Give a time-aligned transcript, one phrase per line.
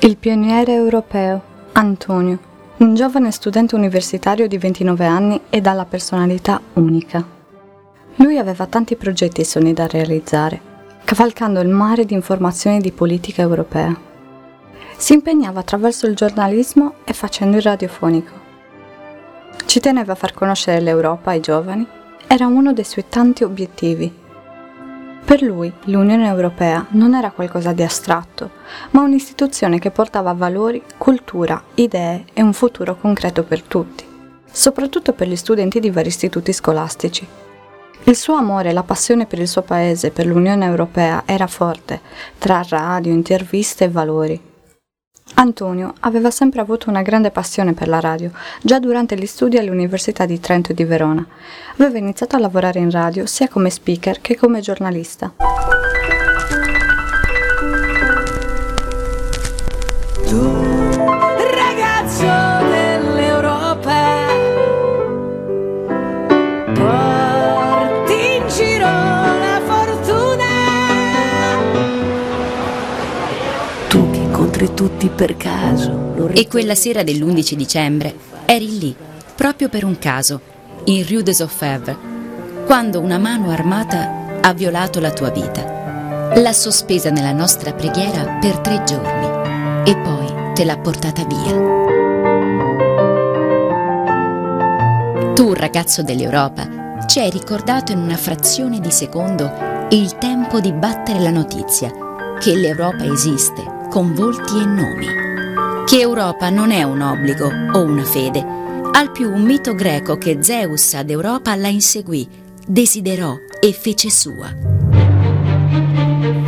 [0.00, 1.40] Il pioniere europeo,
[1.72, 2.38] Antonio,
[2.76, 7.24] un giovane studente universitario di 29 anni e dalla personalità unica.
[8.16, 10.60] Lui aveva tanti progetti e sogni da realizzare,
[11.02, 13.98] cavalcando il mare di informazioni di politica europea.
[14.98, 18.32] Si impegnava attraverso il giornalismo e facendo il radiofonico.
[19.64, 21.86] Ci teneva a far conoscere l'Europa ai giovani,
[22.26, 24.24] era uno dei suoi tanti obiettivi
[25.24, 28.50] per lui l'Unione Europea non era qualcosa di astratto,
[28.90, 34.04] ma un'istituzione che portava valori, cultura, idee e un futuro concreto per tutti,
[34.50, 37.26] soprattutto per gli studenti di vari istituti scolastici.
[38.04, 42.00] Il suo amore e la passione per il suo paese, per l'Unione Europea, era forte,
[42.38, 44.54] tra radio, interviste e valori.
[45.38, 48.30] Antonio aveva sempre avuto una grande passione per la radio,
[48.62, 51.24] già durante gli studi all'Università di Trento e di Verona.
[51.74, 55.34] Aveva iniziato a lavorare in radio sia come speaker che come giornalista.
[74.76, 76.28] Tutti per caso.
[76.32, 78.94] E quella sera dell'11 dicembre eri lì,
[79.34, 80.40] proprio per un caso,
[80.84, 81.96] in Rue des Orfèvres,
[82.66, 86.34] quando una mano armata ha violato la tua vita.
[86.34, 91.74] L'ha sospesa nella nostra preghiera per tre giorni e poi te l'ha portata via.
[95.32, 99.50] Tu, ragazzo dell'Europa, ci hai ricordato in una frazione di secondo
[99.90, 101.90] il tempo di battere la notizia
[102.38, 105.06] che l'Europa esiste con volti e nomi.
[105.84, 108.44] Che Europa non è un obbligo o una fede,
[108.92, 112.28] al più un mito greco che Zeus ad Europa la inseguì,
[112.66, 114.54] desiderò e fece sua.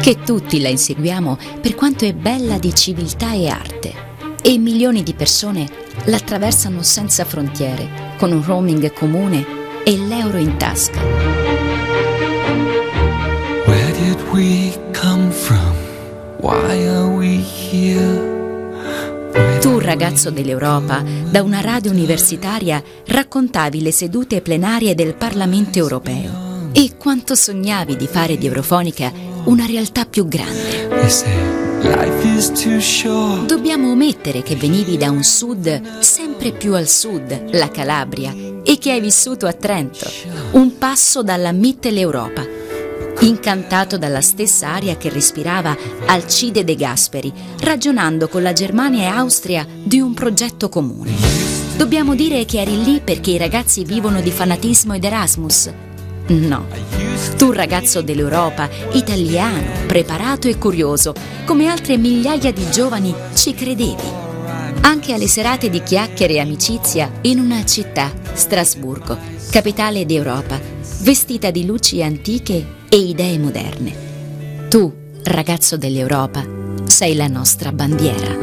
[0.00, 3.92] Che tutti la inseguiamo per quanto è bella di civiltà e arte.
[4.42, 5.66] E milioni di persone
[6.04, 9.44] la attraversano senza frontiere, con un roaming comune
[9.84, 11.00] e l'euro in tasca.
[13.64, 15.83] Where did we come from?
[19.60, 26.96] Tu, ragazzo dell'Europa, da una radio universitaria raccontavi le sedute plenarie del Parlamento europeo e
[26.98, 29.10] quanto sognavi di fare di Eurofonica
[29.44, 30.86] una realtà più grande.
[33.46, 38.92] Dobbiamo omettere che venivi da un sud sempre più al sud, la Calabria, e che
[38.92, 40.10] hai vissuto a Trento,
[40.52, 42.53] un passo dalla Mitteleuropa.
[43.20, 45.76] Incantato dalla stessa aria che respirava
[46.06, 51.12] Alcide De Gasperi, ragionando con la Germania e Austria di un progetto comune.
[51.76, 55.72] Dobbiamo dire che eri lì perché i ragazzi vivono di fanatismo ed Erasmus?
[56.26, 56.66] No.
[57.36, 61.14] Tu ragazzo dell'Europa, italiano, preparato e curioso,
[61.44, 64.22] come altre migliaia di giovani, ci credevi.
[64.82, 69.16] Anche alle serate di chiacchiere e amicizia in una città, Strasburgo,
[69.50, 70.60] capitale d'Europa,
[71.00, 74.68] vestita di luci antiche e idee moderne.
[74.68, 74.92] Tu,
[75.24, 76.44] ragazzo dell'Europa,
[76.84, 78.36] sei la nostra bandiera.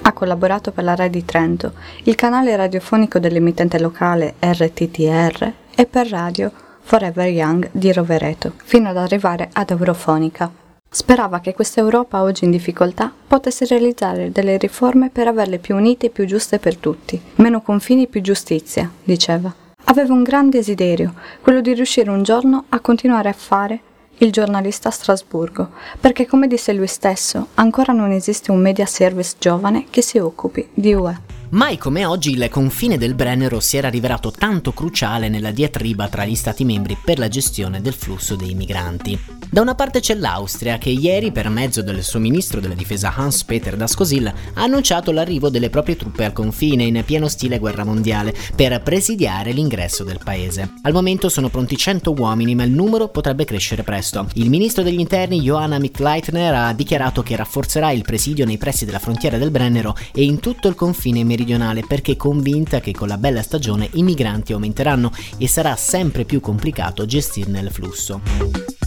[0.00, 6.08] Ha collaborato per la Rai di Trento, il canale radiofonico dell'emittente locale RTTR e per
[6.08, 6.50] radio
[6.80, 10.50] Forever Young di Rovereto, fino ad arrivare ad Eurofonica.
[10.88, 16.06] Sperava che questa Europa oggi in difficoltà potesse realizzare delle riforme per averle più unite
[16.06, 17.20] e più giuste per tutti.
[17.34, 19.54] Meno confini, più giustizia, diceva.
[19.84, 23.80] Aveva un gran desiderio, quello di riuscire un giorno a continuare a fare
[24.18, 29.34] il giornalista a Strasburgo, perché come disse lui stesso, ancora non esiste un media service
[29.38, 31.32] giovane che si occupi di UE.
[31.50, 36.24] Mai come oggi il confine del Brennero si era rivelato tanto cruciale nella diatriba tra
[36.24, 39.18] gli Stati membri per la gestione del flusso dei migranti.
[39.54, 43.76] Da una parte c'è l'Austria che ieri, per mezzo del suo ministro della difesa Hans-Peter
[43.76, 48.82] Daskosil, ha annunciato l'arrivo delle proprie truppe al confine in pieno stile guerra mondiale per
[48.82, 50.72] presidiare l'ingresso del paese.
[50.82, 54.26] Al momento sono pronti 100 uomini, ma il numero potrebbe crescere presto.
[54.32, 58.98] Il ministro degli interni Johanna Mittleitner ha dichiarato che rafforzerà il presidio nei pressi della
[58.98, 63.18] frontiera del Brennero e in tutto il confine meridionale perché è convinta che con la
[63.18, 68.83] bella stagione i migranti aumenteranno e sarà sempre più complicato gestirne il flusso.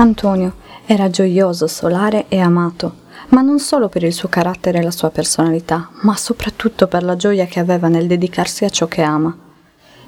[0.00, 0.54] Antonio
[0.86, 5.10] era gioioso, solare e amato, ma non solo per il suo carattere e la sua
[5.10, 9.36] personalità, ma soprattutto per la gioia che aveva nel dedicarsi a ciò che ama.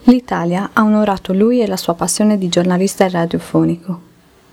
[0.04, 4.00] L'Italia ha onorato lui e la sua passione di giornalista radiofonico,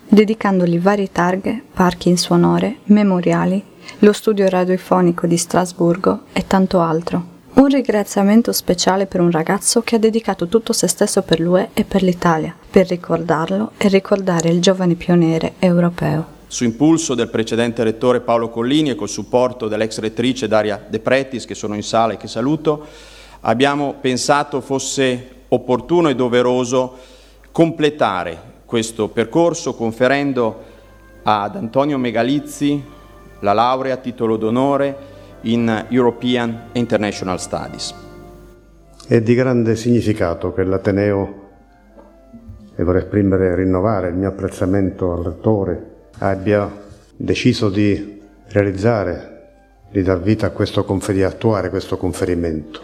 [0.10, 3.64] dedicandogli varie targhe, parchi in suo onore, memoriali,
[4.00, 7.39] lo studio radiofonico di Strasburgo e tanto altro.
[7.52, 11.84] Un ringraziamento speciale per un ragazzo che ha dedicato tutto se stesso per lui e
[11.84, 16.38] per l'Italia, per ricordarlo e ricordare il giovane pioniere europeo.
[16.48, 21.46] su impulso del precedente rettore Paolo Collini e col supporto dell'ex rettrice Daria De Pretis,
[21.46, 22.86] che sono in sala e che saluto,
[23.42, 26.98] abbiamo pensato fosse opportuno e doveroso
[27.52, 30.64] completare questo percorso conferendo
[31.24, 32.84] ad Antonio Megalizzi
[33.42, 35.09] la laurea a titolo d'onore
[35.42, 37.94] in European e International Studies.
[39.08, 41.48] È di grande significato che l'Ateneo,
[42.76, 45.86] e vorrei esprimere e rinnovare il mio apprezzamento al rettore,
[46.20, 46.72] abbia
[47.16, 49.38] deciso di realizzare,
[49.92, 52.82] di dar vita a questo conferimento, di attuare questo conferimento.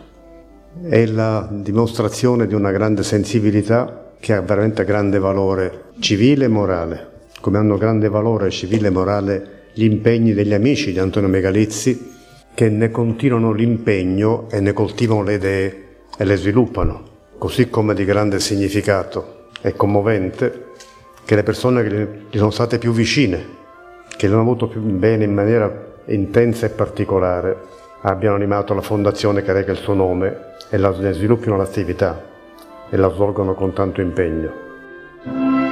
[0.81, 7.09] È la dimostrazione di una grande sensibilità che ha veramente grande valore civile e morale,
[7.39, 12.13] come hanno grande valore civile e morale gli impegni degli amici di Antonio Megalizzi
[12.55, 15.85] che ne continuano l'impegno e ne coltivano le idee
[16.17, 17.03] e le sviluppano,
[17.37, 20.69] così come di grande significato e commovente
[21.25, 23.45] che le persone che gli sono state più vicine,
[24.15, 27.57] che l'hanno avuto più bene in maniera intensa e particolare,
[28.01, 32.23] abbiano animato la fondazione che reca il suo nome e la, ne sviluppino l'attività
[32.89, 35.64] e la svolgono con tanto impegno.